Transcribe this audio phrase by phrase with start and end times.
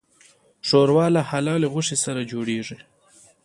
[0.67, 2.77] ښوروا له حلالې غوښې سره جوړیږي.